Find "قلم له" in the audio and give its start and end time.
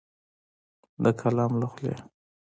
1.19-1.67